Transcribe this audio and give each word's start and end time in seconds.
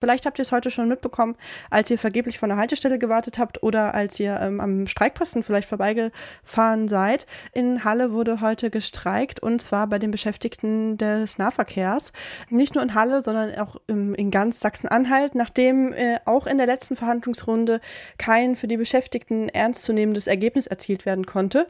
Vielleicht 0.00 0.24
habt 0.24 0.38
ihr 0.38 0.42
es 0.42 0.52
heute 0.52 0.70
schon 0.70 0.88
mitbekommen, 0.88 1.36
als 1.68 1.90
ihr 1.90 1.98
vergeblich 1.98 2.38
vor 2.38 2.48
einer 2.48 2.58
Haltestelle 2.58 2.98
gewartet 2.98 3.38
habt 3.38 3.62
oder 3.62 3.94
als 3.94 4.18
ihr 4.18 4.40
ähm, 4.40 4.58
am 4.58 4.86
Streikposten 4.86 5.42
vielleicht 5.42 5.68
vorbeigefahren 5.68 6.88
seid. 6.88 7.26
In 7.52 7.84
Halle 7.84 8.10
wurde 8.10 8.40
heute 8.40 8.70
gestreikt 8.70 9.40
und 9.40 9.60
zwar 9.60 9.86
bei 9.88 9.98
den 9.98 10.10
Beschäftigten 10.10 10.96
des 10.96 11.36
Nahverkehrs. 11.36 12.12
Nicht 12.48 12.74
nur 12.74 12.82
in 12.82 12.94
Halle, 12.94 13.20
sondern 13.20 13.54
auch 13.56 13.76
im, 13.88 14.14
in 14.14 14.30
ganz 14.30 14.60
Sachsen-Anhalt, 14.60 15.34
nachdem 15.34 15.92
äh, 15.92 16.18
auch 16.24 16.46
in 16.46 16.56
der 16.56 16.66
letzten 16.66 16.96
Verhandlungsrunde 16.96 17.80
kein 18.16 18.56
für 18.56 18.68
die 18.68 18.78
Beschäftigten 18.78 19.50
ernstzunehmendes 19.50 20.26
Ergebnis 20.26 20.66
erzielt 20.66 21.04
werden 21.04 21.26
konnte. 21.26 21.66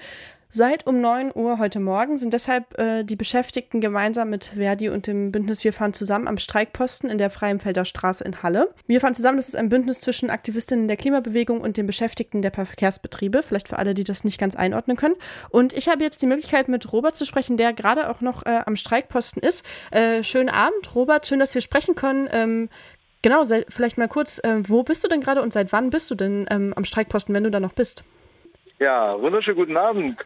Seit 0.52 0.84
um 0.84 1.00
9 1.00 1.30
Uhr 1.32 1.60
heute 1.60 1.78
Morgen 1.78 2.16
sind 2.16 2.32
deshalb 2.32 2.76
äh, 2.76 3.04
die 3.04 3.14
Beschäftigten 3.14 3.80
gemeinsam 3.80 4.30
mit 4.30 4.46
Verdi 4.46 4.88
und 4.88 5.06
dem 5.06 5.30
Bündnis 5.30 5.62
Wir 5.62 5.72
fahren 5.72 5.92
zusammen 5.92 6.26
am 6.26 6.38
Streikposten 6.38 7.08
in 7.08 7.18
der 7.18 7.30
Freienfelder 7.30 7.84
Straße 7.84 8.24
in 8.24 8.42
Halle. 8.42 8.74
Wir 8.88 9.00
fahren 9.00 9.14
zusammen, 9.14 9.36
das 9.36 9.46
ist 9.46 9.54
ein 9.54 9.68
Bündnis 9.68 10.00
zwischen 10.00 10.28
Aktivistinnen 10.28 10.88
der 10.88 10.96
Klimabewegung 10.96 11.60
und 11.60 11.76
den 11.76 11.86
Beschäftigten 11.86 12.42
der 12.42 12.50
Verkehrsbetriebe, 12.50 13.44
vielleicht 13.44 13.68
für 13.68 13.78
alle, 13.78 13.94
die 13.94 14.02
das 14.02 14.24
nicht 14.24 14.40
ganz 14.40 14.56
einordnen 14.56 14.96
können. 14.96 15.14
Und 15.50 15.72
ich 15.72 15.88
habe 15.88 16.02
jetzt 16.02 16.20
die 16.20 16.26
Möglichkeit, 16.26 16.66
mit 16.66 16.92
Robert 16.92 17.14
zu 17.14 17.26
sprechen, 17.26 17.56
der 17.56 17.72
gerade 17.72 18.10
auch 18.10 18.20
noch 18.20 18.44
äh, 18.44 18.62
am 18.66 18.74
Streikposten 18.74 19.40
ist. 19.40 19.64
Äh, 19.92 20.24
schönen 20.24 20.48
Abend, 20.48 20.96
Robert, 20.96 21.28
schön, 21.28 21.38
dass 21.38 21.54
wir 21.54 21.62
sprechen 21.62 21.94
können. 21.94 22.28
Ähm, 22.32 22.70
genau, 23.22 23.44
vielleicht 23.68 23.98
mal 23.98 24.08
kurz, 24.08 24.40
äh, 24.40 24.68
wo 24.68 24.82
bist 24.82 25.04
du 25.04 25.08
denn 25.08 25.20
gerade 25.20 25.42
und 25.42 25.52
seit 25.52 25.72
wann 25.72 25.90
bist 25.90 26.10
du 26.10 26.16
denn 26.16 26.48
ähm, 26.50 26.74
am 26.74 26.84
Streikposten, 26.84 27.32
wenn 27.36 27.44
du 27.44 27.52
da 27.52 27.60
noch 27.60 27.72
bist? 27.72 28.02
Ja, 28.80 29.20
wunderschönen 29.20 29.58
guten 29.58 29.76
Abend. 29.76 30.18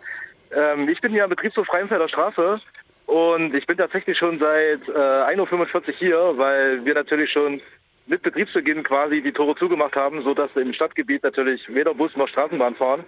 Ähm, 0.55 0.89
ich 0.89 1.01
bin 1.01 1.13
hier 1.13 1.25
am 1.25 1.31
Betriebshof 1.31 1.67
Freienfelder 1.67 2.09
Straße 2.09 2.61
und 3.07 3.55
ich 3.55 3.67
bin 3.67 3.77
tatsächlich 3.77 4.17
schon 4.17 4.39
seit 4.39 4.89
äh, 4.89 5.37
1.45 5.37 5.75
Uhr 5.75 5.95
hier, 5.99 6.39
weil 6.39 6.85
wir 6.85 6.95
natürlich 6.95 7.31
schon 7.31 7.61
mit 8.07 8.23
Betriebsbeginn 8.23 8.83
quasi 8.83 9.23
die 9.23 9.33
Tore 9.33 9.57
zugemacht 9.57 9.97
haben, 9.97 10.23
sodass 10.23 10.51
im 10.57 10.73
Stadtgebiet 10.73 11.23
natürlich 11.23 11.63
weder 11.75 11.95
Bus 11.95 12.15
noch 12.17 12.29
Straßenbahn 12.29 12.75
fahren. 12.77 13.05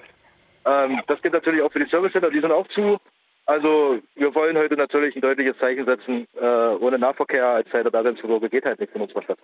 Ähm, 0.64 1.00
das 1.06 1.20
geht 1.22 1.32
natürlich 1.32 1.62
auch 1.62 1.72
für 1.72 1.80
die 1.80 1.90
Servicecenter, 1.90 2.30
die 2.30 2.40
sind 2.40 2.52
auch 2.52 2.66
zu. 2.68 2.98
Also 3.46 4.00
wir 4.16 4.34
wollen 4.34 4.58
heute 4.58 4.76
natürlich 4.76 5.14
ein 5.14 5.22
deutliches 5.22 5.56
Zeichen 5.58 5.84
setzen. 5.86 6.26
Äh, 6.34 6.44
ohne 6.44 6.98
Nahverkehr 6.98 7.46
als 7.46 7.70
Zeit 7.70 7.84
der 7.84 7.92
Daseinsvorsorge 7.92 8.50
geht 8.50 8.64
halt 8.64 8.80
nichts 8.80 8.94
in 8.94 9.02
unserer 9.02 9.22
Stadt. 9.22 9.38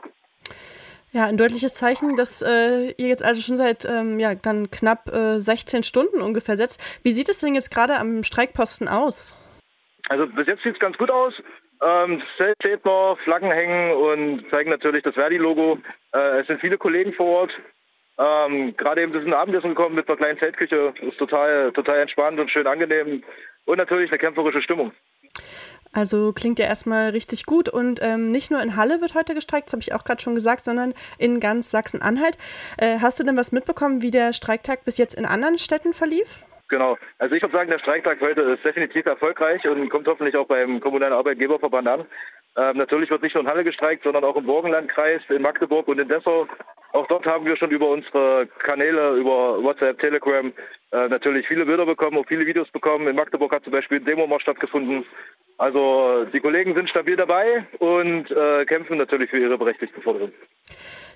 Ja, 1.14 1.26
ein 1.26 1.36
deutliches 1.36 1.74
Zeichen, 1.74 2.16
dass 2.16 2.40
äh, 2.40 2.94
ihr 2.96 3.08
jetzt 3.08 3.22
also 3.22 3.42
schon 3.42 3.58
seit 3.58 3.84
ähm, 3.84 4.18
ja, 4.18 4.34
dann 4.34 4.70
knapp 4.70 5.12
äh, 5.12 5.40
16 5.40 5.82
Stunden 5.82 6.22
ungefähr 6.22 6.56
setzt. 6.56 6.80
Wie 7.02 7.12
sieht 7.12 7.28
es 7.28 7.40
denn 7.40 7.54
jetzt 7.54 7.70
gerade 7.70 7.98
am 7.98 8.24
Streikposten 8.24 8.88
aus? 8.88 9.36
Also 10.08 10.26
bis 10.26 10.46
jetzt 10.46 10.62
sieht 10.62 10.72
es 10.72 10.80
ganz 10.80 10.96
gut 10.96 11.10
aus. 11.10 11.34
Ähm, 11.82 12.22
steht 12.60 12.84
noch, 12.86 13.18
Flaggen 13.24 13.50
hängen 13.50 13.92
und 13.92 14.44
zeigen 14.50 14.70
natürlich 14.70 15.02
das 15.02 15.14
Verdi-Logo. 15.14 15.78
Äh, 16.14 16.40
es 16.40 16.46
sind 16.46 16.62
viele 16.62 16.78
Kollegen 16.78 17.12
vor 17.12 17.26
Ort. 17.26 17.52
Ähm, 18.18 18.74
gerade 18.78 19.02
eben 19.02 19.14
ein 19.14 19.34
Abendessen 19.34 19.70
gekommen 19.70 19.96
mit 19.96 20.08
einer 20.08 20.16
kleinen 20.16 20.38
Zeltküche. 20.38 20.94
Ist 21.02 21.18
total, 21.18 21.72
total 21.72 21.98
entspannt 21.98 22.40
und 22.40 22.50
schön 22.50 22.66
angenehm. 22.66 23.22
Und 23.66 23.76
natürlich 23.76 24.10
eine 24.10 24.18
kämpferische 24.18 24.62
Stimmung. 24.62 24.92
Also 25.92 26.32
klingt 26.32 26.58
ja 26.58 26.66
erstmal 26.66 27.10
richtig 27.10 27.46
gut. 27.46 27.68
Und 27.68 28.00
ähm, 28.02 28.30
nicht 28.30 28.50
nur 28.50 28.62
in 28.62 28.76
Halle 28.76 29.00
wird 29.00 29.14
heute 29.14 29.34
gestreikt, 29.34 29.66
das 29.66 29.74
habe 29.74 29.82
ich 29.82 29.94
auch 29.94 30.04
gerade 30.04 30.22
schon 30.22 30.34
gesagt, 30.34 30.64
sondern 30.64 30.94
in 31.18 31.40
ganz 31.40 31.70
Sachsen-Anhalt. 31.70 32.38
Äh, 32.78 32.98
hast 33.00 33.20
du 33.20 33.24
denn 33.24 33.36
was 33.36 33.52
mitbekommen, 33.52 34.02
wie 34.02 34.10
der 34.10 34.32
Streiktag 34.32 34.84
bis 34.84 34.98
jetzt 34.98 35.14
in 35.14 35.26
anderen 35.26 35.58
Städten 35.58 35.92
verlief? 35.92 36.44
Genau. 36.68 36.96
Also 37.18 37.34
ich 37.34 37.42
würde 37.42 37.54
sagen, 37.54 37.70
der 37.70 37.78
Streiktag 37.80 38.18
heute 38.22 38.40
ist 38.40 38.64
definitiv 38.64 39.04
erfolgreich 39.04 39.62
und 39.68 39.90
kommt 39.90 40.08
hoffentlich 40.08 40.34
auch 40.36 40.46
beim 40.46 40.80
Kommunalen 40.80 41.12
Arbeitgeberverband 41.12 41.86
an. 41.86 42.06
Ähm, 42.56 42.78
natürlich 42.78 43.10
wird 43.10 43.22
nicht 43.22 43.34
nur 43.34 43.44
in 43.44 43.50
Halle 43.50 43.62
gestreikt, 43.62 44.04
sondern 44.04 44.24
auch 44.24 44.36
im 44.36 44.46
Burgenlandkreis, 44.46 45.20
in 45.28 45.42
Magdeburg 45.42 45.86
und 45.88 46.00
in 46.00 46.08
Dessau. 46.08 46.48
Auch 46.92 47.06
dort 47.08 47.26
haben 47.26 47.46
wir 47.46 47.56
schon 47.56 47.70
über 47.70 47.88
unsere 47.88 48.46
Kanäle, 48.58 49.16
über 49.16 49.62
WhatsApp, 49.62 49.98
Telegram, 49.98 50.52
äh, 50.92 51.08
natürlich 51.08 51.46
viele 51.46 51.64
Bilder 51.64 51.86
bekommen, 51.86 52.18
auch 52.18 52.26
viele 52.26 52.46
Videos 52.46 52.70
bekommen. 52.70 53.08
In 53.08 53.16
Magdeburg 53.16 53.54
hat 53.54 53.64
zum 53.64 53.72
Beispiel 53.72 53.98
ein 53.98 54.04
Demo-Marsch 54.04 54.42
stattgefunden. 54.42 55.04
Also 55.62 56.24
die 56.32 56.40
Kollegen 56.40 56.74
sind 56.74 56.90
stabil 56.90 57.14
dabei 57.14 57.64
und 57.78 58.28
äh, 58.32 58.64
kämpfen 58.64 58.98
natürlich 58.98 59.30
für 59.30 59.38
ihre 59.38 59.56
berechtigten 59.56 60.02
Forderungen. 60.02 60.32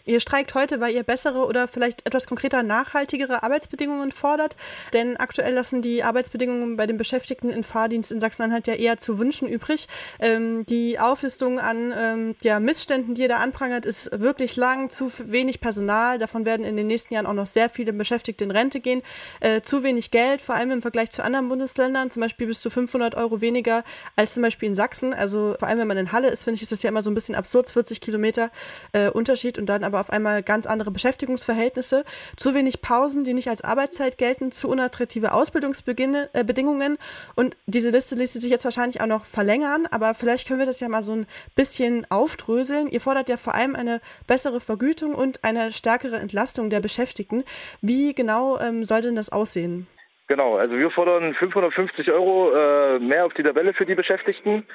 Ihr 0.06 0.20
streikt 0.20 0.54
heute, 0.54 0.78
weil 0.80 0.94
ihr 0.94 1.02
bessere 1.02 1.46
oder 1.46 1.66
vielleicht 1.66 2.06
etwas 2.06 2.28
konkreter 2.28 2.62
nachhaltigere 2.62 3.42
Arbeitsbedingungen 3.42 4.12
fordert. 4.12 4.54
Denn 4.92 5.16
aktuell 5.16 5.52
lassen 5.52 5.82
die 5.82 6.04
Arbeitsbedingungen 6.04 6.76
bei 6.76 6.86
den 6.86 6.96
Beschäftigten 6.96 7.50
in 7.50 7.64
Fahrdienst 7.64 8.12
in 8.12 8.20
Sachsen-Anhalt 8.20 8.68
ja 8.68 8.74
eher 8.74 8.98
zu 8.98 9.18
wünschen 9.18 9.48
übrig. 9.48 9.88
Ähm, 10.20 10.64
die 10.66 11.00
Auflistung 11.00 11.58
an 11.58 11.92
ähm, 11.96 12.36
ja, 12.42 12.60
Missständen, 12.60 13.16
die 13.16 13.22
ihr 13.22 13.28
da 13.28 13.38
anprangert, 13.38 13.84
ist 13.84 14.08
wirklich 14.20 14.54
lang. 14.54 14.90
Zu 14.90 15.10
wenig 15.24 15.60
Personal. 15.60 16.20
Davon 16.20 16.46
werden 16.46 16.64
in 16.64 16.76
den 16.76 16.86
nächsten 16.86 17.12
Jahren 17.12 17.26
auch 17.26 17.32
noch 17.32 17.48
sehr 17.48 17.68
viele 17.68 17.92
Beschäftigte 17.92 18.44
in 18.44 18.52
Rente 18.52 18.78
gehen. 18.78 19.02
Äh, 19.40 19.62
zu 19.62 19.82
wenig 19.82 20.12
Geld, 20.12 20.40
vor 20.40 20.54
allem 20.54 20.70
im 20.70 20.82
Vergleich 20.82 21.10
zu 21.10 21.24
anderen 21.24 21.48
Bundesländern. 21.48 22.12
Zum 22.12 22.20
Beispiel 22.20 22.46
bis 22.46 22.60
zu 22.60 22.70
500 22.70 23.16
Euro 23.16 23.40
weniger 23.40 23.82
als 24.14 24.34
zum 24.34 24.44
Beispiel 24.44 24.68
in 24.68 24.76
Sachsen. 24.76 25.12
Also 25.12 25.56
vor 25.58 25.66
allem, 25.66 25.80
wenn 25.80 25.88
man 25.88 25.98
in 25.98 26.12
Halle 26.12 26.28
ist, 26.28 26.44
finde 26.44 26.54
ich, 26.54 26.62
ist 26.62 26.70
das 26.70 26.84
ja 26.84 26.90
immer 26.90 27.02
so 27.02 27.10
ein 27.10 27.14
bisschen 27.14 27.34
absurd. 27.34 27.68
40 27.70 28.00
Kilometer 28.00 28.52
äh, 28.92 29.08
Unterschied 29.08 29.58
und 29.58 29.66
dann 29.66 29.82
aber 29.82 29.95
aber 29.96 30.00
auf 30.00 30.10
einmal 30.10 30.42
ganz 30.42 30.66
andere 30.66 30.90
Beschäftigungsverhältnisse, 30.90 32.04
zu 32.36 32.54
wenig 32.54 32.82
Pausen, 32.82 33.24
die 33.24 33.32
nicht 33.32 33.48
als 33.48 33.64
Arbeitszeit 33.64 34.18
gelten, 34.18 34.52
zu 34.52 34.68
unattraktive 34.68 35.32
Ausbildungsbedingungen. 35.32 36.94
Äh, 36.94 36.98
und 37.34 37.56
diese 37.66 37.90
Liste 37.90 38.14
ließ 38.14 38.34
sich 38.34 38.50
jetzt 38.50 38.64
wahrscheinlich 38.64 39.00
auch 39.00 39.06
noch 39.06 39.24
verlängern, 39.24 39.86
aber 39.90 40.12
vielleicht 40.14 40.46
können 40.46 40.60
wir 40.60 40.66
das 40.66 40.80
ja 40.80 40.88
mal 40.88 41.02
so 41.02 41.12
ein 41.12 41.26
bisschen 41.54 42.06
aufdröseln. 42.10 42.88
Ihr 42.88 43.00
fordert 43.00 43.30
ja 43.30 43.38
vor 43.38 43.54
allem 43.54 43.74
eine 43.74 44.00
bessere 44.26 44.60
Vergütung 44.60 45.14
und 45.14 45.42
eine 45.44 45.72
stärkere 45.72 46.16
Entlastung 46.16 46.68
der 46.68 46.80
Beschäftigten. 46.80 47.44
Wie 47.80 48.14
genau 48.14 48.58
ähm, 48.60 48.84
soll 48.84 49.00
denn 49.00 49.16
das 49.16 49.30
aussehen? 49.30 49.86
Genau, 50.28 50.56
also 50.56 50.76
wir 50.76 50.90
fordern 50.90 51.34
550 51.34 52.10
Euro 52.10 52.52
äh, 52.52 52.98
mehr 52.98 53.24
auf 53.24 53.32
die 53.34 53.44
Tabelle 53.44 53.72
für 53.72 53.86
die 53.86 53.94
Beschäftigten. 53.94 54.66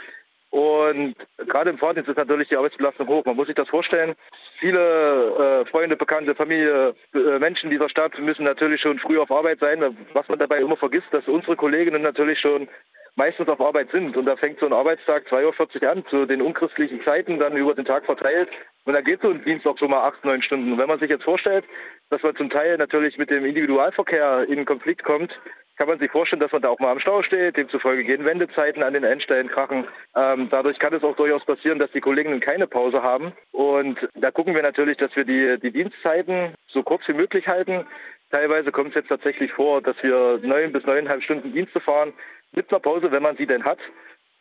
Und 0.52 1.16
gerade 1.48 1.70
im 1.70 1.78
Fahrdienst 1.78 2.10
ist 2.10 2.18
natürlich 2.18 2.50
die 2.50 2.58
Arbeitsbelastung 2.58 3.08
hoch. 3.08 3.24
Man 3.26 3.38
muss 3.38 3.48
sich 3.48 3.56
das 3.56 3.70
vorstellen. 3.70 4.16
Viele 4.60 5.64
äh, 5.64 5.70
Freunde, 5.70 5.96
Bekannte, 5.96 6.36
Familie, 6.36 6.94
äh, 7.14 7.40
Menschen 7.40 7.70
dieser 7.70 7.90
Stadt 7.90 8.20
müssen 8.20 8.44
natürlich 8.44 8.82
schon 8.82 9.00
früh 9.00 9.18
auf 9.18 9.32
Arbeit 9.32 9.60
sein. 9.60 9.98
Was 10.14 10.28
man 10.28 10.40
dabei 10.40 10.60
immer 10.60 10.76
vergisst, 10.76 11.08
dass 11.12 11.26
unsere 11.28 11.56
Kolleginnen 11.56 12.02
natürlich 12.02 12.40
schon 12.40 12.68
meistens 13.16 13.48
auf 13.48 13.62
Arbeit 13.62 13.92
sind. 13.92 14.18
Und 14.18 14.26
da 14.26 14.36
fängt 14.36 14.60
so 14.60 14.66
ein 14.66 14.74
Arbeitstag 14.74 15.26
2.40 15.28 15.84
Uhr 15.84 15.90
an, 15.90 16.06
zu 16.10 16.26
den 16.26 16.42
unchristlichen 16.42 17.02
Zeiten, 17.04 17.40
dann 17.40 17.56
über 17.56 17.74
den 17.74 17.86
Tag 17.86 18.06
verteilt. 18.06 18.50
Und 18.84 18.94
da 18.94 19.02
geht 19.02 19.22
so 19.22 19.30
ein 19.30 19.44
Dienst 19.46 19.66
auch 19.68 19.78
schon 19.78 19.92
mal 19.92 20.08
8, 20.08 20.26
9 20.26 20.42
Stunden. 20.42 20.74
Und 20.74 20.80
wenn 20.80 20.88
man 20.88 21.00
sich 21.00 21.10
jetzt 21.10 21.24
vorstellt, 21.24 21.64
dass 22.10 22.24
man 22.24 22.36
zum 22.36 22.50
Teil 22.50 22.78
natürlich 22.78 23.18
mit 23.18 23.30
dem 23.30 23.46
Individualverkehr 23.46 24.46
in 24.50 24.66
Konflikt 24.66 25.04
kommt, 25.04 25.32
kann 25.82 25.90
man 25.90 25.98
sich 25.98 26.12
vorstellen, 26.12 26.40
dass 26.40 26.52
man 26.52 26.62
da 26.62 26.70
auch 26.70 26.78
mal 26.78 26.92
am 26.92 27.00
Stau 27.00 27.24
steht. 27.24 27.58
Demzufolge 27.58 28.04
gehen 28.04 28.24
Wendezeiten 28.24 28.84
an 28.84 28.94
den 28.94 29.04
Endstellen 29.04 29.48
krachen. 29.48 29.88
Ähm, 30.16 30.48
dadurch 30.52 30.78
kann 30.78 30.94
es 30.94 31.02
auch 31.02 31.16
durchaus 31.16 31.44
passieren, 31.44 31.80
dass 31.80 31.90
die 31.90 32.02
Kolleginnen 32.02 32.40
keine 32.40 32.68
Pause 32.68 33.02
haben. 33.02 33.32
Und 33.52 33.98
da 34.14 34.30
gucken 34.30 34.54
wir 34.54 34.62
natürlich, 34.62 34.98
dass 34.98 35.16
wir 35.16 35.24
die, 35.26 35.60
die 35.60 35.72
Dienstzeiten 35.72 36.54
so 36.68 36.84
kurz 36.84 37.08
wie 37.08 37.14
möglich 37.14 37.48
halten. 37.48 37.88
Teilweise 38.30 38.72
kommt 38.72 38.90
es 38.90 38.96
jetzt 38.98 39.08
tatsächlich 39.08 39.54
vor, 39.54 39.82
dass 39.82 39.96
wir 40.04 40.40
neun 40.44 40.72
bis 40.72 40.86
neuneinhalb 40.86 41.24
Stunden 41.24 41.52
Dienste 41.52 41.80
fahren 41.80 42.14
mit 42.52 42.70
einer 42.70 42.80
Pause, 42.80 43.12
wenn 43.12 43.24
man 43.24 43.38
sie 43.38 43.48
denn 43.48 43.66
hat. 43.66 43.80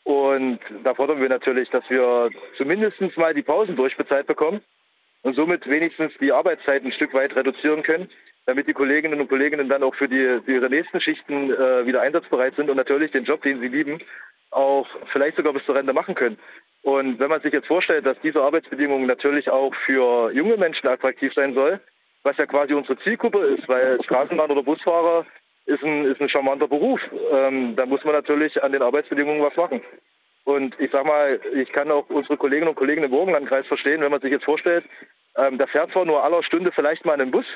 Und 0.04 0.60
da 0.84 0.92
fordern 0.92 1.22
wir 1.22 1.30
natürlich, 1.30 1.70
dass 1.70 1.88
wir 1.88 2.28
zumindest 2.58 3.00
mal 3.16 3.32
die 3.32 3.42
Pausen 3.42 3.76
durchbezahlt 3.76 4.26
bekommen 4.26 4.60
und 5.22 5.36
somit 5.36 5.66
wenigstens 5.66 6.12
die 6.20 6.32
Arbeitszeit 6.32 6.84
ein 6.84 6.92
Stück 6.92 7.14
weit 7.14 7.34
reduzieren 7.34 7.82
können 7.82 8.10
damit 8.50 8.66
die 8.66 8.72
Kolleginnen 8.72 9.20
und 9.20 9.28
Kollegen 9.28 9.68
dann 9.68 9.84
auch 9.84 9.94
für, 9.94 10.08
die, 10.08 10.40
für 10.44 10.52
ihre 10.52 10.68
nächsten 10.68 11.00
Schichten 11.00 11.52
äh, 11.52 11.86
wieder 11.86 12.02
einsatzbereit 12.02 12.56
sind 12.56 12.68
und 12.68 12.76
natürlich 12.76 13.12
den 13.12 13.24
Job, 13.24 13.42
den 13.42 13.60
sie 13.60 13.68
lieben, 13.68 14.00
auch 14.50 14.88
vielleicht 15.12 15.36
sogar 15.36 15.52
bis 15.52 15.64
zur 15.64 15.76
Rente 15.76 15.92
machen 15.92 16.16
können. 16.16 16.36
Und 16.82 17.20
wenn 17.20 17.30
man 17.30 17.40
sich 17.42 17.52
jetzt 17.52 17.68
vorstellt, 17.68 18.06
dass 18.06 18.20
diese 18.22 18.42
Arbeitsbedingungen 18.42 19.06
natürlich 19.06 19.48
auch 19.50 19.72
für 19.86 20.32
junge 20.32 20.56
Menschen 20.56 20.88
attraktiv 20.88 21.32
sein 21.32 21.54
soll, 21.54 21.78
was 22.24 22.36
ja 22.38 22.46
quasi 22.46 22.74
unsere 22.74 22.98
Zielgruppe 22.98 23.38
ist, 23.38 23.68
weil 23.68 24.02
Straßenbahn 24.02 24.50
oder 24.50 24.64
Busfahrer 24.64 25.26
ist 25.66 25.84
ein, 25.84 26.06
ist 26.06 26.20
ein 26.20 26.28
charmanter 26.28 26.66
Beruf, 26.66 27.00
ähm, 27.32 27.76
da 27.76 27.86
muss 27.86 28.02
man 28.04 28.14
natürlich 28.14 28.60
an 28.64 28.72
den 28.72 28.82
Arbeitsbedingungen 28.82 29.42
was 29.42 29.56
machen. 29.56 29.80
Und 30.42 30.74
ich 30.80 30.90
sag 30.90 31.06
mal, 31.06 31.38
ich 31.54 31.70
kann 31.70 31.92
auch 31.92 32.10
unsere 32.10 32.36
Kolleginnen 32.36 32.70
und 32.70 32.74
Kollegen 32.74 33.04
im 33.04 33.12
Burgenlandkreis 33.12 33.66
verstehen, 33.68 34.00
wenn 34.00 34.10
man 34.10 34.20
sich 34.20 34.32
jetzt 34.32 34.44
vorstellt, 34.44 34.84
ähm, 35.36 35.58
da 35.58 35.66
fährt 35.68 35.92
zwar 35.92 36.04
nur 36.04 36.24
aller 36.24 36.42
Stunde 36.42 36.72
vielleicht 36.72 37.04
mal 37.04 37.20
ein 37.20 37.30
Bus, 37.30 37.46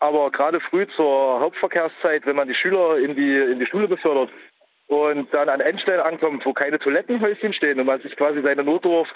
aber 0.00 0.30
gerade 0.30 0.60
früh 0.60 0.86
zur 0.96 1.40
Hauptverkehrszeit, 1.40 2.26
wenn 2.26 2.36
man 2.36 2.48
die 2.48 2.54
Schüler 2.54 2.98
in 2.98 3.14
die, 3.14 3.36
in 3.36 3.60
die 3.60 3.66
Schule 3.66 3.86
befördert 3.86 4.30
und 4.88 5.32
dann 5.32 5.48
an 5.48 5.60
Endstellen 5.60 6.00
ankommt, 6.00 6.44
wo 6.44 6.52
keine 6.52 6.78
Toilettenhäuschen 6.78 7.52
stehen 7.52 7.78
und 7.78 7.86
man 7.86 8.00
sich 8.00 8.16
quasi 8.16 8.42
seine 8.42 8.64
Notdurft 8.64 9.14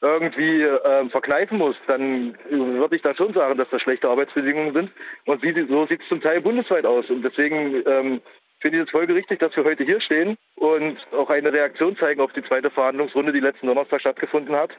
irgendwie 0.00 0.62
äh, 0.62 1.08
verkneifen 1.10 1.58
muss, 1.58 1.76
dann 1.86 2.34
würde 2.48 2.96
ich 2.96 3.02
da 3.02 3.14
schon 3.14 3.34
sagen, 3.34 3.58
dass 3.58 3.68
das 3.68 3.82
schlechte 3.82 4.08
Arbeitsbedingungen 4.08 4.72
sind. 4.72 4.90
Und 5.26 5.42
wie, 5.42 5.52
so 5.68 5.86
sieht 5.86 6.00
es 6.00 6.08
zum 6.08 6.22
Teil 6.22 6.40
bundesweit 6.40 6.86
aus. 6.86 7.10
Und 7.10 7.22
deswegen 7.22 7.82
ähm, 7.86 8.22
finde 8.60 8.78
ich 8.78 8.84
es 8.84 8.90
folgerichtig, 8.90 9.40
dass 9.40 9.54
wir 9.56 9.64
heute 9.64 9.84
hier 9.84 10.00
stehen 10.00 10.38
und 10.54 10.96
auch 11.12 11.28
eine 11.28 11.52
Reaktion 11.52 11.98
zeigen 11.98 12.22
auf 12.22 12.32
die 12.32 12.44
zweite 12.44 12.70
Verhandlungsrunde, 12.70 13.32
die 13.32 13.40
letzten 13.40 13.66
Donnerstag 13.66 14.00
stattgefunden 14.00 14.56
hat 14.56 14.70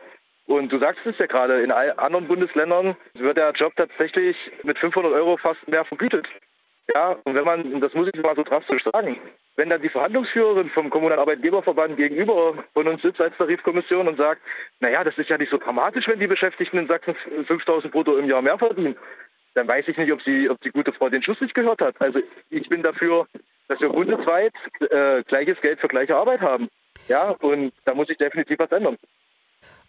Und 0.51 0.69
du 0.69 0.79
sagst 0.79 1.05
es 1.05 1.17
ja 1.17 1.27
gerade, 1.27 1.61
in 1.61 1.71
anderen 1.71 2.27
Bundesländern 2.27 2.97
wird 3.13 3.37
der 3.37 3.53
Job 3.53 3.71
tatsächlich 3.77 4.35
mit 4.63 4.77
500 4.79 5.13
Euro 5.13 5.37
fast 5.37 5.65
mehr 5.69 5.85
vergütet. 5.85 6.27
Ja, 6.93 7.15
und 7.23 7.35
wenn 7.35 7.45
man, 7.45 7.79
das 7.79 7.93
muss 7.93 8.09
ich 8.13 8.21
mal 8.21 8.35
so 8.35 8.43
drastisch 8.43 8.83
sagen, 8.91 9.17
wenn 9.55 9.69
dann 9.69 9.81
die 9.81 9.87
Verhandlungsführerin 9.87 10.69
vom 10.71 10.89
Kommunalen 10.89 11.21
Arbeitgeberverband 11.21 11.95
gegenüber 11.95 12.61
von 12.73 12.85
uns 12.85 13.01
sitzt 13.01 13.21
als 13.21 13.37
Tarifkommission 13.37 14.09
und 14.09 14.17
sagt, 14.17 14.41
naja, 14.81 15.05
das 15.05 15.17
ist 15.17 15.29
ja 15.29 15.37
nicht 15.37 15.51
so 15.51 15.57
dramatisch, 15.57 16.09
wenn 16.09 16.19
die 16.19 16.27
Beschäftigten 16.27 16.79
in 16.79 16.87
Sachsen 16.87 17.15
5000 17.47 17.89
brutto 17.89 18.17
im 18.17 18.27
Jahr 18.27 18.41
mehr 18.41 18.57
verdienen, 18.57 18.97
dann 19.53 19.69
weiß 19.69 19.87
ich 19.87 19.95
nicht, 19.95 20.11
ob 20.11 20.21
sie, 20.21 20.49
ob 20.49 20.59
die 20.59 20.71
gute 20.71 20.91
Frau 20.91 21.07
den 21.07 21.23
Schuss 21.23 21.39
nicht 21.39 21.55
gehört 21.55 21.79
hat. 21.79 21.95
Also 21.99 22.19
ich 22.49 22.67
bin 22.67 22.83
dafür, 22.83 23.25
dass 23.69 23.79
wir 23.79 23.87
bundesweit 23.87 24.53
äh, 24.81 25.23
gleiches 25.23 25.61
Geld 25.61 25.79
für 25.79 25.87
gleiche 25.87 26.17
Arbeit 26.17 26.41
haben. 26.41 26.67
Ja, 27.07 27.29
und 27.39 27.71
da 27.85 27.93
muss 27.93 28.07
sich 28.07 28.17
definitiv 28.17 28.59
was 28.59 28.71
ändern. 28.73 28.97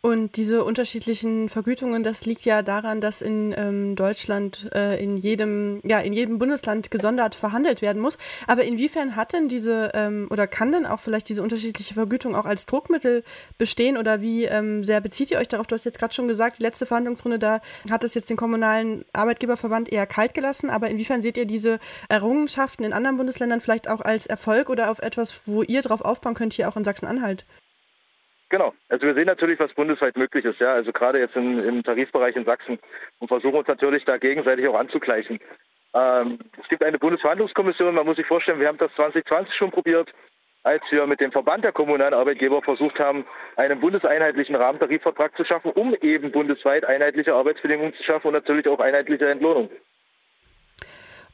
Und 0.05 0.37
diese 0.37 0.65
unterschiedlichen 0.65 1.49
Vergütungen, 1.49 2.03
das 2.03 2.27
liegt 2.27 2.45
ja 2.45 2.63
daran, 2.63 3.01
dass 3.01 3.23
in 3.23 3.55
ähm, 3.57 3.95
Deutschland 3.95 4.69
äh, 4.75 5.01
in 5.01 5.17
jedem, 5.17 5.81
ja, 5.85 6.01
in 6.01 6.13
jedem 6.13 6.41
Bundesland 6.41 6.91
gesondert 6.91 7.37
verhandelt 7.37 7.83
werden 7.83 8.03
muss. 8.03 8.19
Aber 8.49 8.65
inwiefern 8.65 9.15
hat 9.15 9.33
denn 9.33 9.47
diese 9.47 9.93
ähm, 9.95 10.27
oder 10.29 10.49
kann 10.49 10.73
denn 10.73 10.87
auch 10.87 10.99
vielleicht 10.99 11.29
diese 11.29 11.41
unterschiedliche 11.41 11.95
Vergütung 11.95 12.35
auch 12.35 12.47
als 12.47 12.67
Druckmittel 12.67 13.23
bestehen 13.59 13.97
oder 13.97 14.21
wie 14.21 14.45
ähm, 14.45 14.83
sehr 14.83 15.01
bezieht 15.01 15.31
ihr 15.31 15.39
euch 15.39 15.47
darauf? 15.47 15.69
Du 15.69 15.77
hast 15.77 15.85
jetzt 15.85 16.01
gerade 16.01 16.13
schon 16.13 16.27
gesagt, 16.27 16.59
die 16.59 16.65
letzte 16.65 16.85
Verhandlungsrunde, 16.85 17.39
da 17.39 17.61
hat 17.89 18.03
es 18.03 18.15
jetzt 18.15 18.29
den 18.29 18.37
kommunalen 18.37 19.05
Arbeitgeberverband 19.13 19.93
eher 19.93 20.09
kalt 20.09 20.35
gelassen. 20.35 20.69
Aber 20.69 20.91
inwiefern 20.91 21.23
seht 21.23 21.37
ihr 21.37 21.47
diese 21.47 21.79
Errungenschaften 22.09 22.83
in 22.83 22.93
anderen 22.93 23.19
Bundesländern 23.19 23.61
vielleicht 23.61 23.87
auch 23.87 24.01
als 24.01 24.27
Erfolg 24.27 24.69
oder 24.69 24.91
auf 24.91 24.99
etwas, 24.99 25.43
wo 25.47 25.63
ihr 25.63 25.81
drauf 25.81 26.01
aufbauen 26.01 26.35
könnt, 26.35 26.55
hier 26.55 26.69
auch 26.69 26.77
in 26.77 26.83
Sachsen-Anhalt? 26.83 27.45
Genau. 28.53 28.75
Also 28.91 29.07
wir 29.07 29.15
sehen 29.15 29.25
natürlich, 29.25 29.59
was 29.59 29.73
bundesweit 29.73 30.15
möglich 30.15 30.45
ist. 30.45 30.61
Ja, 30.61 30.75
also 30.75 30.93
gerade 30.93 31.19
jetzt 31.19 31.35
in, 31.37 31.59
im 31.65 31.83
Tarifbereich 31.83 32.37
in 32.37 32.45
Sachsen 32.45 32.79
und 33.19 33.29
versuchen 33.29 33.57
uns 33.57 33.67
natürlich 33.67 34.05
da 34.05 34.19
gegenseitig 34.19 34.69
auch 34.69 34.79
anzugleichen. 34.79 35.41
Ähm, 35.95 36.39
es 36.63 36.69
gibt 36.69 36.85
eine 36.85 36.99
Bundesverhandlungskommission. 36.99 37.95
Man 37.95 38.05
muss 38.05 38.17
sich 38.17 38.27
vorstellen, 38.27 38.61
wir 38.61 38.69
haben 38.69 38.77
das 38.77 38.93
2020 38.97 39.55
schon 39.55 39.71
probiert, 39.71 40.13
als 40.65 40.83
wir 40.91 41.07
mit 41.07 41.21
dem 41.21 41.33
Verband 41.33 41.65
der 41.65 41.73
kommunalen 41.73 42.13
Arbeitgeber 42.13 42.61
versucht 42.61 42.99
haben, 42.99 43.25
einen 43.57 43.81
bundeseinheitlichen 43.81 44.55
Rahmentarifvertrag 44.55 45.35
zu 45.35 45.47
schaffen, 45.47 45.73
um 45.73 45.95
eben 46.03 46.31
bundesweit 46.31 46.85
einheitliche 46.85 47.33
Arbeitsbedingungen 47.33 47.95
zu 47.95 48.03
schaffen 48.03 48.27
und 48.29 48.35
natürlich 48.35 48.69
auch 48.69 48.81
einheitliche 48.81 49.31
Entlohnung. 49.31 49.71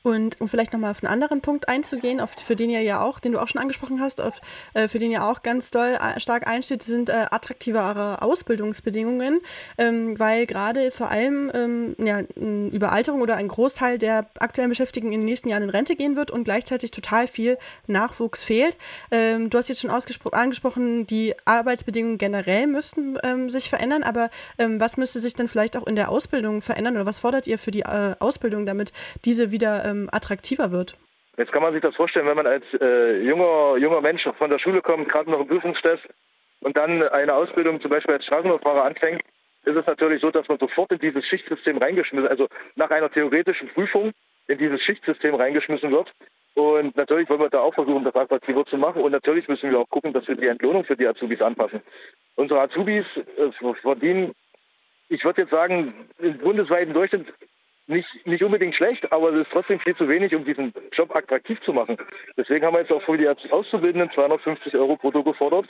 Und 0.09 0.41
um 0.41 0.49
vielleicht 0.49 0.73
nochmal 0.73 0.93
auf 0.93 1.05
einen 1.05 1.13
anderen 1.13 1.43
Punkt 1.43 1.69
einzugehen, 1.69 2.19
auf, 2.21 2.31
für 2.31 2.57
den 2.57 2.71
ihr 2.71 2.81
ja 2.81 3.03
auch, 3.03 3.21
den 3.21 3.33
du 3.33 3.39
auch 3.39 3.47
schon 3.47 3.61
angesprochen 3.61 4.01
hast, 4.01 4.23
auf, 4.23 4.41
äh, 4.73 4.89
für 4.89 4.99
den 4.99 5.11
ihr 5.11 5.23
auch 5.23 5.43
ganz 5.43 5.71
doll 5.71 5.99
äh, 6.01 6.19
stark 6.19 6.47
einsteht, 6.47 6.83
sind 6.83 7.11
äh, 7.11 7.27
attraktivere 7.31 8.23
Ausbildungsbedingungen, 8.23 9.41
ähm, 9.77 10.19
weil 10.19 10.47
gerade 10.47 10.93
vor 10.93 11.11
allem 11.11 11.53
ähm, 11.53 11.95
ja, 11.99 12.21
Überalterung 12.37 13.21
oder 13.21 13.37
ein 13.37 13.49
Großteil 13.49 13.99
der 13.99 14.25
aktuellen 14.39 14.71
Beschäftigten 14.71 15.13
in 15.13 15.21
den 15.21 15.27
nächsten 15.27 15.51
Jahren 15.51 15.65
in 15.65 15.71
Rente 15.71 15.95
gehen 15.95 16.17
wird 16.17 16.31
und 16.31 16.45
gleichzeitig 16.45 16.91
total 16.91 17.27
viel 17.27 17.59
Nachwuchs 17.87 18.45
fehlt. 18.45 18.79
Ähm, 19.11 19.51
du 19.51 19.59
hast 19.59 19.69
jetzt 19.69 19.83
schon 19.83 19.91
angesprochen, 19.91 21.07
die 21.07 21.35
Arbeitsbedingungen 21.45 22.17
generell 22.17 22.67
müssten 22.67 23.19
ähm, 23.23 23.51
sich 23.51 23.69
verändern, 23.69 24.05
aber 24.05 24.31
ähm, 24.57 24.81
was 24.81 24.97
müsste 24.97 25.21
sich 25.21 25.35
dann 25.35 25.49
vielleicht 25.49 25.77
auch 25.77 25.87
in 25.87 25.97
der 25.97 26.09
Ausbildung 26.09 26.63
verändern? 26.63 26.95
Oder 26.95 27.05
was 27.05 27.19
fordert 27.19 27.47
ihr 27.47 27.59
für 27.59 27.73
die 27.73 27.81
äh, 27.81 28.15
Ausbildung, 28.21 28.65
damit 28.65 28.95
diese 29.27 29.51
wieder 29.51 29.85
ähm, 29.99 30.09
attraktiver 30.13 30.71
wird. 30.71 30.97
Jetzt 31.37 31.53
kann 31.53 31.63
man 31.63 31.73
sich 31.73 31.83
das 31.83 31.95
vorstellen, 31.95 32.27
wenn 32.27 32.37
man 32.37 32.47
als 32.47 32.65
äh, 32.81 33.21
junger, 33.23 33.77
junger 33.77 34.01
Mensch 34.01 34.29
von 34.39 34.51
der 34.51 34.59
Schule 34.59 34.83
kommt, 34.83 35.09
gerade 35.09 35.31
noch 35.31 35.41
im 35.41 35.47
Prüfungstest 35.47 36.03
und 36.61 36.77
dann 36.77 37.03
eine 37.03 37.35
Ausbildung 37.35 37.81
zum 37.81 37.91
Beispiel 37.91 38.15
als 38.15 38.25
Straßenbahnfahrer 38.25 38.85
anfängt, 38.85 39.23
ist 39.65 39.77
es 39.77 39.87
natürlich 39.87 40.21
so, 40.21 40.31
dass 40.31 40.49
man 40.49 40.59
sofort 40.59 40.91
in 40.91 40.99
dieses 40.99 41.25
Schichtsystem 41.27 41.79
reingeschmissen, 41.79 42.29
also 42.29 42.49
nach 42.75 42.91
einer 42.91 43.11
theoretischen 43.11 43.69
Prüfung 43.69 44.13
in 44.49 44.59
dieses 44.59 44.83
Schichtsystem 44.83 45.35
reingeschmissen 45.35 45.93
wird. 45.93 46.11
Und 46.55 46.97
natürlich 46.97 47.29
wollen 47.29 47.41
wir 47.41 47.51
da 47.51 47.61
auch 47.61 47.75
versuchen, 47.75 48.03
das 48.03 48.17
attraktiver 48.17 48.65
zu 48.67 48.77
machen. 48.77 49.03
Und 49.03 49.13
natürlich 49.13 49.47
müssen 49.47 49.71
wir 49.71 49.79
auch 49.79 49.89
gucken, 49.91 50.13
dass 50.13 50.27
wir 50.27 50.35
die 50.35 50.49
Entlohnung 50.49 50.85
für 50.85 50.97
die 50.97 51.07
Azubis 51.07 51.41
anpassen. 51.41 51.83
Unsere 52.35 52.61
Azubis 52.61 53.05
äh, 53.37 53.53
verdienen, 53.83 54.33
ich 55.09 55.25
würde 55.25 55.43
jetzt 55.43 55.51
sagen, 55.51 55.95
im 56.19 56.39
bundesweiten 56.39 56.95
Durchschnitt 56.95 57.27
nicht, 57.89 58.27
nicht 58.27 58.45
unbedingt 58.45 58.75
schlecht, 58.75 59.11
aber 59.13 59.33
es 59.33 59.47
ist 59.47 59.53
trotzdem 59.53 59.81
viel 59.81 59.97
zu 59.97 60.09
wenig, 60.09 60.35
um 60.35 60.45
diesen 60.45 60.73
Job 60.93 61.15
attraktiv 61.17 61.61
zu 61.63 61.73
machen. 61.73 61.97
Deswegen 62.37 62.65
haben 62.65 62.75
wir 62.75 62.81
jetzt 62.81 62.93
auch 62.93 63.03
für 63.03 63.17
die 63.17 63.29
Auszubildenden 63.29 64.11
250 64.13 64.75
Euro 64.77 64.97
brutto 64.97 65.23
gefordert. 65.23 65.67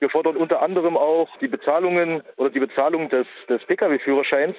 Wir 0.00 0.08
fordern 0.08 0.36
unter 0.36 0.62
anderem 0.62 0.96
auch 0.96 1.28
die 1.38 1.48
Bezahlungen 1.48 2.22
oder 2.36 2.50
die 2.50 2.60
Bezahlung 2.60 3.08
des, 3.10 3.26
des 3.48 3.64
Pkw-Führerscheins, 3.66 4.56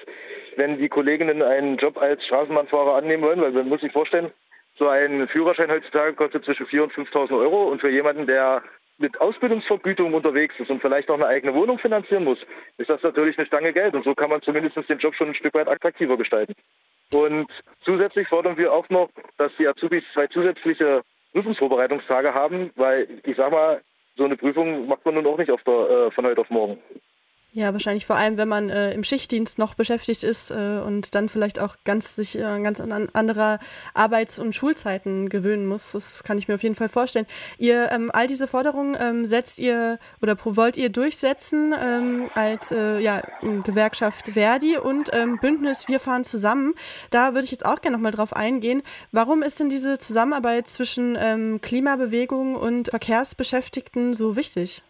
wenn 0.58 0.78
die 0.78 0.90
Kolleginnen 0.90 1.42
einen 1.42 1.78
Job 1.78 1.98
als 1.98 2.24
Straßenbahnfahrer 2.26 2.96
annehmen 2.96 3.24
wollen, 3.24 3.42
weil 3.42 3.52
man 3.52 3.70
muss 3.70 3.82
sich 3.82 3.92
vorstellen, 3.92 4.32
so 4.78 4.88
ein 4.88 5.28
Führerschein 5.28 5.72
heutzutage 5.72 6.14
kostet 6.14 6.46
zwischen 6.46 6.68
4.000 6.68 6.82
und 6.82 6.94
5.000 7.10 7.38
Euro 7.38 7.70
und 7.70 7.82
für 7.82 7.90
jemanden, 7.90 8.28
der 8.28 8.64
mit 9.00 9.20
Ausbildungsvergütung 9.20 10.14
unterwegs 10.14 10.56
ist 10.60 10.70
und 10.70 10.82
vielleicht 10.82 11.08
noch 11.08 11.16
eine 11.16 11.28
eigene 11.28 11.54
Wohnung 11.54 11.80
finanzieren 11.80 12.26
muss, 12.26 12.40
ist 12.78 12.90
das 12.90 13.02
natürlich 13.02 13.38
eine 13.38 13.48
Stange 13.48 13.74
Geld 13.74 13.96
und 13.96 14.04
so 14.04 14.14
kann 14.14 14.30
man 14.30 14.42
zumindest 14.42 14.78
den 14.90 15.00
Job 15.00 15.16
schon 15.16 15.30
ein 15.30 15.36
Stück 15.36 15.54
weit 15.54 15.70
attraktiver 15.70 16.18
gestalten. 16.18 16.54
Und 17.12 17.48
zusätzlich 17.84 18.28
fordern 18.28 18.58
wir 18.58 18.72
auch 18.72 18.88
noch, 18.90 19.10
dass 19.38 19.52
die 19.58 19.68
Azubis 19.68 20.04
zwei 20.14 20.28
zusätzliche 20.28 21.02
Prüfungsvorbereitungstage 21.34 22.34
haben, 22.34 22.72
weil 22.76 23.08
ich 23.24 23.38
sag 23.38 23.52
mal, 23.52 23.82
so 24.16 24.26
eine 24.26 24.38
Prüfung 24.38 24.88
macht 24.88 25.06
man 25.06 25.16
nun 25.16 25.28
auch 25.28 25.38
nicht 25.38 25.50
der, 25.50 25.90
äh, 25.90 26.12
von 26.12 26.26
heute 26.26 26.42
auf 26.42 26.50
morgen. 26.50 26.78
Ja, 27.52 27.74
wahrscheinlich 27.74 28.06
vor 28.06 28.16
allem, 28.16 28.38
wenn 28.38 28.48
man 28.48 28.70
äh, 28.70 28.92
im 28.94 29.04
Schichtdienst 29.04 29.58
noch 29.58 29.74
beschäftigt 29.74 30.24
ist 30.24 30.52
äh, 30.52 30.82
und 30.86 31.16
dann 31.16 31.30
vielleicht 31.30 31.60
auch 31.60 31.78
ganz 31.84 32.16
sich 32.16 32.38
äh, 32.38 32.42
ganz 32.62 32.80
an 32.80 33.10
andere 33.14 33.58
Arbeits- 33.96 34.38
und 34.38 34.54
Schulzeiten 34.54 35.30
gewöhnen 35.30 35.66
muss. 35.66 35.94
Das 35.94 36.24
kann 36.24 36.38
ich 36.38 36.48
mir 36.48 36.54
auf 36.54 36.62
jeden 36.62 36.76
Fall 36.76 36.90
vorstellen. 36.90 37.26
Ihr 37.58 37.92
ähm, 37.92 38.12
all 38.14 38.28
diese 38.28 38.48
Forderungen 38.48 38.96
ähm, 39.00 39.26
setzt 39.26 39.58
ihr 39.58 39.98
oder 40.22 40.38
wollt 40.44 40.78
ihr 40.78 40.90
durchsetzen 40.90 41.74
ähm, 41.82 42.30
als 42.36 42.72
äh, 42.72 43.00
ja, 43.00 43.24
Gewerkschaft 43.64 44.34
Verdi 44.34 44.78
und 44.78 45.10
ähm, 45.14 45.40
Bündnis 45.42 45.88
Wir 45.88 46.00
fahren 46.00 46.24
zusammen. 46.24 46.76
Da 47.10 47.34
würde 47.34 47.46
ich 47.46 47.52
jetzt 47.52 47.66
auch 47.66 47.82
gerne 47.82 47.98
nochmal 47.98 48.12
drauf 48.12 48.34
eingehen. 48.34 48.84
Warum 49.12 49.42
ist 49.42 49.60
denn 49.60 49.70
diese 49.70 49.98
Zusammenarbeit 49.98 50.68
zwischen 50.68 51.18
ähm, 51.20 51.62
Klimabewegung 51.62 52.56
und 52.56 52.90
Verkehrsbeschäftigten 52.90 54.14
so 54.14 54.36
wichtig? 54.36 54.84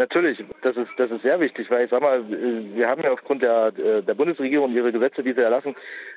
Natürlich, 0.00 0.44
das 0.62 0.76
ist, 0.76 0.90
das 0.96 1.10
ist 1.10 1.22
sehr 1.22 1.40
wichtig, 1.40 1.68
weil 1.70 1.84
ich 1.84 1.90
sag 1.90 2.00
mal, 2.00 2.22
wir 2.28 2.88
haben 2.88 3.02
ja 3.02 3.10
aufgrund 3.10 3.42
der, 3.42 3.72
der 3.72 4.14
Bundesregierung 4.14 4.72
ihre 4.72 4.92
Gesetze, 4.92 5.24
die 5.24 5.32
sie 5.32 5.40
erlassen, 5.40 5.74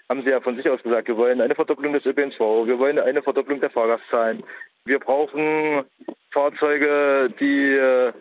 haben 0.08 0.22
sie 0.22 0.30
ja 0.30 0.40
von 0.40 0.56
sich 0.56 0.70
aus 0.70 0.84
gesagt, 0.84 1.08
wir 1.08 1.18
wollen 1.18 1.42
eine 1.42 1.56
Verdopplung 1.56 1.94
des 1.94 2.06
ÖPNV, 2.06 2.40
wir 2.68 2.78
wollen 2.78 3.00
eine 3.00 3.24
Verdopplung 3.24 3.60
der 3.60 3.72
Fahrgastzahlen. 3.72 4.44
Wir 4.86 5.00
brauchen 5.00 5.84
Fahrzeuge, 6.30 7.34
die 7.40 7.74
äh, 7.74 8.14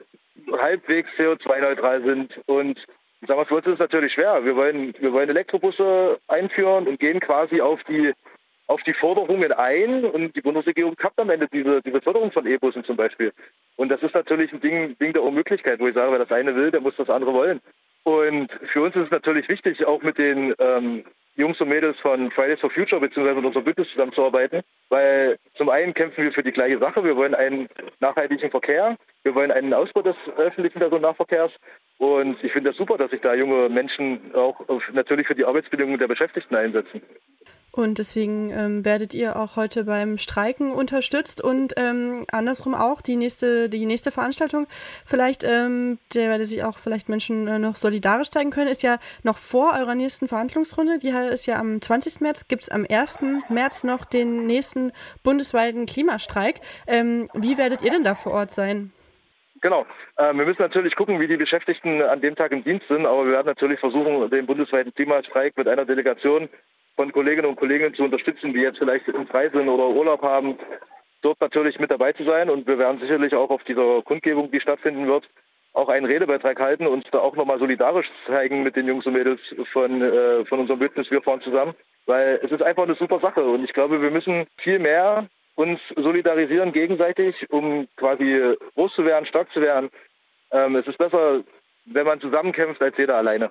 halbwegs 0.59 1.11
CO2-neutral 1.19 2.05
sind 2.05 2.41
und 2.47 2.79
sagen 3.27 3.41
wir, 3.41 3.47
für 3.47 3.57
uns 3.57 3.67
ist 3.67 3.75
es 3.75 3.79
natürlich 3.81 4.15
schwer. 4.15 4.43
Wir 4.45 4.57
wollen, 4.57 4.95
wir 4.99 5.13
wollen 5.13 5.29
Elektrobusse 5.29 6.19
einführen 6.29 6.87
und 6.87 6.99
gehen 6.99 7.21
quasi 7.21 7.61
auf 7.61 7.83
die 7.85 8.15
auf 8.71 8.83
die 8.85 8.95
Forderungen 8.95 9.53
ein 9.53 10.05
und 10.05 10.37
die 10.37 10.41
Bundesregierung 10.41 10.95
kappt 10.95 11.19
am 11.19 11.29
Ende 11.29 11.49
diese, 11.53 11.83
diese 11.83 12.01
Förderung 12.01 12.31
von 12.31 12.47
E-Bussen 12.47 12.85
zum 12.85 12.97
Beispiel. 12.97 13.33
Und 13.75 13.89
das 13.89 14.01
ist 14.01 14.15
natürlich 14.15 14.53
ein 14.53 14.61
Ding, 14.61 14.97
Ding 14.99 15.13
der 15.13 15.25
Unmöglichkeit, 15.25 15.81
wo 15.81 15.89
ich 15.89 15.95
sage, 15.95 16.13
wer 16.13 16.21
das 16.21 16.31
eine 16.31 16.55
will, 16.55 16.71
der 16.71 16.81
muss 16.81 16.95
das 16.97 17.11
andere 17.11 17.35
wollen. 17.35 17.61
Und 18.05 18.49
für 18.73 18.83
uns 18.83 18.95
ist 18.95 19.07
es 19.07 19.11
natürlich 19.11 19.49
wichtig, 19.49 19.85
auch 19.85 20.03
mit 20.03 20.19
den 20.19 20.55
ähm, 20.61 21.05
Jungs 21.35 21.61
und 21.61 21.69
Mädels 21.69 21.99
von 21.99 22.31
Fridays 22.31 22.61
for 22.61 22.71
Future 22.71 23.01
bzw. 23.01 23.35
mit 23.35 23.45
unserem 23.45 23.65
Bündnis 23.65 23.89
zusammenzuarbeiten, 23.91 24.63
weil 24.89 25.37
zum 25.57 25.69
einen 25.69 25.93
kämpfen 25.93 26.23
wir 26.23 26.33
für 26.33 26.45
die 26.45 26.53
gleiche 26.53 26.79
Sache. 26.79 27.03
Wir 27.03 27.17
wollen 27.17 27.35
einen 27.35 27.69
nachhaltigen 27.99 28.53
Verkehr, 28.53 28.97
wir 29.25 29.35
wollen 29.35 29.51
einen 29.51 29.75
Ausbau 29.75 30.03
des 30.03 30.17
öffentlichen 30.37 30.79
Personennahverkehrs 30.79 31.51
und 31.99 32.43
ich 32.45 32.53
finde 32.53 32.71
das 32.71 32.77
super, 32.77 32.99
dass 32.99 33.11
sich 33.11 33.21
da 33.21 33.35
junge 33.35 33.69
Menschen 33.69 34.33
auch 34.33 34.61
natürlich 34.93 35.27
für 35.27 35.35
die 35.35 35.45
Arbeitsbedingungen 35.45 35.99
der 35.99 36.09
Beschäftigten 36.09 36.55
einsetzen. 36.55 37.03
Und 37.73 37.99
deswegen 37.99 38.51
ähm, 38.51 38.85
werdet 38.85 39.15
ihr 39.15 39.37
auch 39.37 39.57
heute 39.57 39.85
beim 39.85 40.19
Streiken 40.19 40.73
unterstützt 40.73 41.41
und 41.43 41.75
ähm, 41.77 42.25
andersrum 42.33 42.75
auch 42.75 43.01
die 43.01 43.17
nächste, 43.17 43.69
die 43.69 43.87
nächste 43.87 44.11
Veranstaltung, 44.11 44.67
vielleicht, 45.07 45.45
ähm, 45.45 45.99
der 46.15 46.31
werde 46.31 46.47
sich 46.47 46.65
auch 46.65 46.79
vielleicht 46.79 47.09
Menschen 47.09 47.47
äh, 47.47 47.59
noch 47.59 47.77
solidarisch 47.77 48.31
zeigen 48.31 48.51
können, 48.51 48.69
ist 48.69 48.83
ja 48.83 48.99
noch 49.23 49.39
vor 49.39 49.75
eurer 49.79 49.95
nächsten 49.95 50.27
Verhandlungsrunde. 50.27 50.99
Die 50.99 51.09
ist 51.09 51.47
ja 51.47 51.59
am 51.59 51.81
20. 51.81 52.21
März, 52.21 52.49
gibt 52.49 52.63
es 52.65 52.69
am 52.71 52.85
1. 52.91 53.19
März 53.49 53.85
noch 53.85 54.05
den 54.05 54.47
nächsten 54.47 54.93
bundesweiten 55.23 55.87
Klimastreik. 55.87 56.61
Ähm, 56.89 57.29
wie 57.35 57.57
werdet 57.57 57.83
ihr 57.83 57.91
denn 57.91 58.05
da 58.05 58.17
vor 58.17 58.33
Ort 58.33 58.51
sein? 58.53 58.93
Genau. 59.61 59.87
Ähm, 60.19 60.39
wir 60.39 60.47
müssen 60.47 60.63
natürlich 60.63 60.97
gucken, 60.97 61.21
wie 61.21 61.29
die 61.29 61.37
Beschäftigten 61.37 62.03
an 62.03 62.21
dem 62.21 62.35
Tag 62.35 62.53
im 62.53 62.65
Dienst 62.65 62.89
sind, 62.89 63.07
aber 63.07 63.27
wir 63.27 63.33
werden 63.33 63.47
natürlich 63.47 63.79
versuchen, 63.79 64.29
den 64.31 64.47
bundesweiten 64.47 64.95
Klimastreik 64.95 65.57
mit 65.57 65.69
einer 65.69 65.85
Delegation 65.85 66.49
von 66.97 67.13
Kolleginnen 67.13 67.49
und 67.49 67.57
Kollegen 67.57 67.95
zu 67.95 68.05
unterstützen, 68.05 68.53
die 68.53 68.61
jetzt 68.61 68.79
vielleicht 68.79 69.09
im 69.09 69.27
Frei 69.27 69.49
sind 69.49 69.69
oder 69.69 69.89
Urlaub 69.89 70.23
haben, 70.23 70.59
dort 71.23 71.41
natürlich 71.41 71.79
mit 71.79 71.91
dabei 71.91 72.13
zu 72.13 72.25
sein. 72.25 72.51
Und 72.51 72.67
wir 72.67 72.79
werden 72.79 73.01
sicherlich 73.01 73.35
auch 73.35 73.51
auf 73.51 73.65
dieser 73.65 74.03
Kundgebung, 74.03 74.51
die 74.51 74.61
stattfinden 74.61 75.07
wird, 75.07 75.29
auch 75.73 75.89
einen 75.89 76.07
Redebeitrag 76.07 76.59
halten 76.59 76.87
und 76.87 77.07
da 77.13 77.19
auch 77.19 77.37
nochmal 77.37 77.59
solidarisch 77.59 78.11
zeigen 78.27 78.63
mit 78.63 78.77
den 78.77 78.87
Jungs 78.87 79.07
und 79.07 79.13
Mädels 79.13 79.41
von, 79.73 80.03
äh, 80.03 80.45
von 80.45 80.61
unserem 80.61 80.81
Bündnis 80.81 81.11
Wir 81.11 81.23
fahren 81.23 81.41
zusammen. 81.43 81.75
Weil 82.07 82.41
es 82.43 82.51
ist 82.51 82.63
einfach 82.63 82.85
eine 82.85 82.97
super 82.97 83.21
Sache 83.21 83.45
und 83.45 83.63
ich 83.65 83.73
glaube, 83.73 84.03
wir 84.03 84.11
müssen 84.11 84.47
viel 84.59 84.79
mehr 84.79 85.29
uns 85.55 85.81
solidarisieren 85.97 86.73
gegenseitig, 86.73 87.35
um 87.51 87.87
quasi 87.97 88.57
groß 88.75 88.95
zu 88.95 89.05
werden, 89.05 89.27
stark 89.27 89.53
zu 89.53 89.61
werden. 89.61 89.91
Ähm, 90.51 90.77
es 90.77 90.87
ist 90.87 90.99
besser, 90.99 91.43
wenn 91.85 92.07
man 92.07 92.21
zusammenkämpft, 92.21 92.83
als 92.83 92.97
jeder 92.97 93.17
alleine. 93.17 93.51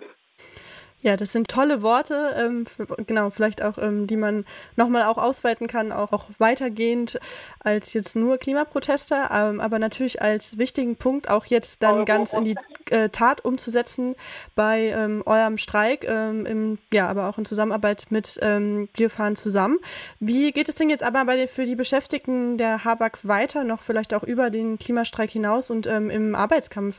Ja, 1.01 1.15
das 1.15 1.31
sind 1.31 1.47
tolle 1.47 1.81
Worte, 1.81 2.35
ähm, 2.37 2.65
für, 2.65 2.85
genau, 2.85 3.29
vielleicht 3.29 3.61
auch, 3.63 3.77
ähm, 3.77 4.05
die 4.05 4.17
man 4.17 4.45
nochmal 4.75 5.03
auch 5.03 5.17
ausweiten 5.17 5.67
kann, 5.67 5.93
auch, 5.93 6.11
auch 6.11 6.25
weitergehend 6.39 7.17
als 7.61 7.93
jetzt 7.93 8.17
nur 8.17 8.37
Klimaproteste, 8.37 9.15
ähm, 9.31 9.61
aber 9.61 9.79
natürlich 9.79 10.21
als 10.21 10.57
wichtigen 10.57 10.97
Punkt 10.97 11.29
auch 11.29 11.45
jetzt 11.45 11.83
dann 11.83 12.03
ganz 12.03 12.33
in 12.33 12.43
die 12.43 12.55
äh, 12.89 13.07
Tat 13.07 13.45
umzusetzen 13.45 14.15
bei 14.55 14.87
ähm, 14.87 15.23
eurem 15.25 15.57
Streik, 15.57 16.03
ähm, 16.05 16.45
im, 16.45 16.77
ja, 16.91 17.07
aber 17.07 17.29
auch 17.29 17.37
in 17.37 17.45
Zusammenarbeit 17.45 18.07
mit 18.09 18.37
ähm, 18.41 18.89
Wir 18.95 19.09
fahren 19.09 19.37
zusammen. 19.37 19.79
Wie 20.19 20.51
geht 20.51 20.67
es 20.67 20.75
denn 20.75 20.89
jetzt 20.89 21.03
aber 21.03 21.23
bei, 21.23 21.47
für 21.47 21.65
die 21.65 21.75
Beschäftigten 21.75 22.57
der 22.57 22.83
Habak 22.83 23.19
weiter, 23.25 23.63
noch 23.63 23.83
vielleicht 23.83 24.13
auch 24.13 24.23
über 24.23 24.49
den 24.49 24.77
Klimastreik 24.77 25.31
hinaus 25.31 25.71
und 25.71 25.85
im 25.85 26.35
Arbeitskampf? 26.35 26.97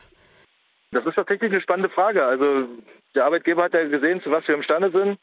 Das 0.91 1.05
ist 1.05 1.15
tatsächlich 1.15 1.51
eine 1.51 1.61
spannende 1.61 1.89
Frage. 1.89 2.25
Also 2.25 2.67
der 3.15 3.25
Arbeitgeber 3.25 3.63
hat 3.63 3.73
ja 3.73 3.87
gesehen, 3.87 4.21
zu 4.21 4.31
was 4.31 4.47
wir 4.47 4.55
imstande 4.55 4.91
sind. 4.91 5.17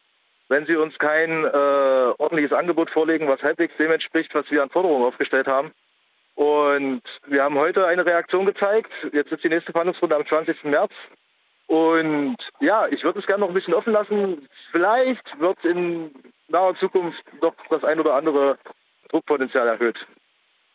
Wenn 0.49 0.65
sie 0.65 0.77
uns 0.77 0.99
kein 0.99 1.45
äh, 1.45 2.13
ordentliches 2.19 2.53
Angebot 2.53 2.91
vorlegen, 2.91 3.29
was 3.29 3.43
halbwegs 3.43 3.77
dem 3.77 3.93
entspricht, 3.93 4.35
was 4.35 4.51
wir 4.51 4.63
an 4.63 4.71
Forderungen 4.71 5.05
aufgestellt 5.05 5.47
haben. 5.47 5.73
Und 6.35 7.03
wir 7.27 7.43
haben 7.43 7.59
heute 7.59 7.87
eine 7.87 8.07
Reaktion 8.07 8.47
gezeigt. 8.47 8.91
Jetzt 9.13 9.31
ist 9.31 9.45
die 9.45 9.51
nächste 9.51 9.73
Verhandlungsrunde 9.73 10.17
am 10.17 10.27
20. 10.27 10.65
März. 10.65 10.93
Und 11.67 12.39
ja, 12.61 12.87
ich 12.87 13.05
würde 13.05 13.19
es 13.19 13.27
gerne 13.27 13.41
noch 13.41 13.49
ein 13.49 13.55
bisschen 13.55 13.75
offen 13.75 13.93
lassen. 13.93 14.49
Vielleicht 14.71 15.39
wird 15.39 15.63
in 15.67 16.15
naher 16.49 16.75
Zukunft 16.77 17.23
doch 17.43 17.55
das 17.69 17.85
ein 17.85 18.01
oder 18.01 18.15
andere 18.15 18.57
Druckpotenzial 19.11 19.69
erhöht. 19.69 19.99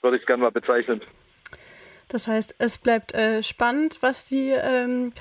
Würde 0.03 0.17
ich 0.17 0.25
gerne 0.27 0.43
mal 0.43 0.51
bezeichnen. 0.51 1.01
Das 2.09 2.27
heißt, 2.27 2.55
es 2.59 2.77
bleibt 2.77 3.13
äh, 3.13 3.41
spannend, 3.41 3.97
was 4.01 4.25
die, 4.25 4.51
ähm, 4.51 5.13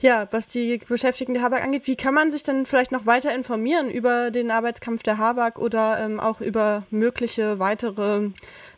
ja, 0.00 0.26
was 0.30 0.46
die 0.46 0.78
Beschäftigten 0.88 1.34
der 1.34 1.42
Habak 1.42 1.62
angeht. 1.62 1.86
Wie 1.86 1.96
kann 1.96 2.14
man 2.14 2.30
sich 2.30 2.42
denn 2.42 2.66
vielleicht 2.66 2.92
noch 2.92 3.06
weiter 3.06 3.34
informieren 3.34 3.90
über 3.90 4.30
den 4.30 4.50
Arbeitskampf 4.50 5.02
der 5.02 5.18
Habak 5.18 5.58
oder 5.58 5.98
ähm, 6.00 6.20
auch 6.20 6.40
über 6.40 6.84
mögliche 6.90 7.58
weitere 7.58 8.30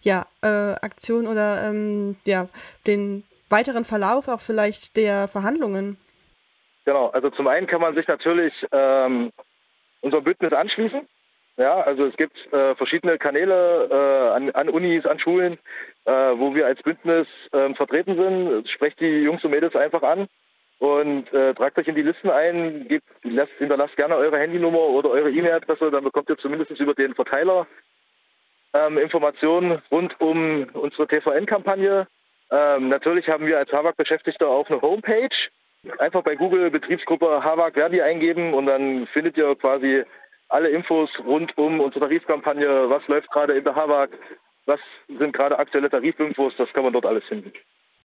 ja, 0.03 0.27
äh, 0.43 0.75
Aktionen 0.83 1.27
oder 1.27 1.63
ähm, 1.65 2.17
ja, 2.27 2.49
den 2.87 3.25
weiteren 3.49 3.85
Verlauf 3.85 4.29
auch 4.29 4.41
vielleicht 4.41 4.97
der 4.97 5.29
Verhandlungen? 5.29 5.99
Genau, 6.85 7.09
also 7.09 7.31
zum 7.31 7.47
einen 7.47 7.67
kann 7.67 7.81
man 7.81 7.95
sich 7.95 8.09
natürlich 8.09 8.53
ähm, 8.73 9.33
unserem 10.01 10.25
Bündnis 10.25 10.53
anschließen. 10.53 11.07
Ja, 11.57 11.81
also 11.81 12.07
es 12.07 12.17
gibt 12.17 12.37
äh, 12.53 12.75
verschiedene 12.75 13.19
Kanäle 13.19 13.89
äh, 13.91 14.35
an, 14.37 14.51
an, 14.53 14.69
Unis, 14.71 15.05
an 15.05 15.19
Schulen, 15.19 15.59
äh, 16.07 16.11
wo 16.11 16.55
wir 16.55 16.67
als 16.67 16.83
Bündnis 16.83 17.27
ähm, 17.53 17.75
vertreten 17.75 18.17
sind. 18.17 18.69
Sprecht 18.71 19.01
die 19.01 19.23
Jungs 19.23 19.45
und 19.45 19.51
Mädels 19.51 19.77
einfach 19.77 20.03
an 20.03 20.27
und 20.81 21.31
äh, 21.35 21.53
tragt 21.55 21.79
euch 21.79 21.89
in 21.89 21.95
die 21.95 22.03
Listen 22.03 22.31
ein, 22.31 22.89
gebt, 22.89 23.05
lasst, 23.23 23.53
hinterlasst 23.59 23.97
gerne 23.97 24.17
eure 24.17 24.39
Handynummer 24.39 24.81
oder 24.81 25.11
eure 25.11 25.31
E-Mail-Adresse, 25.31 25.91
dann 25.91 26.05
bekommt 26.05 26.31
ihr 26.31 26.39
zumindest 26.39 26.71
über 26.81 26.95
den 26.95 27.15
Verteiler 27.15 27.67
ähm, 28.73 28.97
Informationen 28.97 29.83
rund 29.91 30.19
um 30.21 30.67
unsere 30.73 31.07
TVN-Kampagne. 31.07 32.07
Ähm, 32.51 32.89
natürlich 32.89 33.29
haben 33.29 33.47
wir 33.47 33.59
als 33.59 33.71
Havak-Beschäftigter 33.71 34.49
auch 34.49 34.71
eine 34.71 34.81
Homepage. 34.81 35.29
Einfach 35.99 36.23
bei 36.23 36.35
Google 36.35 36.71
Betriebsgruppe 36.71 37.45
Havak 37.45 37.75
Verdi 37.75 38.01
eingeben 38.01 38.55
und 38.55 38.67
dann 38.67 39.07
findet 39.09 39.37
ihr 39.37 39.55
quasi 39.57 40.05
alle 40.51 40.69
Infos 40.71 41.11
rund 41.25 41.57
um 41.57 41.81
unsere 41.81 42.07
Tarifkampagne, 42.07 42.91
was 42.91 43.07
läuft 43.09 43.31
gerade 43.31 43.57
in 43.57 43.65
der 43.65 43.75
HAWAG, 43.75 44.11
was 44.67 44.81
sind 45.07 45.33
gerade 45.33 45.59
aktuelle 45.59 45.91
Tarifinfos, 45.91 46.55
das 46.57 46.73
kann 46.73 46.85
man 46.85 46.93
dort 46.93 47.07
alles 47.07 47.25
finden. 47.25 47.53